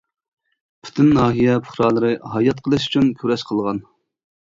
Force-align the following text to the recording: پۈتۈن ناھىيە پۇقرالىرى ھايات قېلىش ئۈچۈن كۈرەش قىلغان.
پۈتۈن 0.87 1.11
ناھىيە 1.17 1.59
پۇقرالىرى 1.69 2.11
ھايات 2.35 2.67
قېلىش 2.69 2.91
ئۈچۈن 2.91 3.15
كۈرەش 3.23 3.49
قىلغان. 3.53 3.89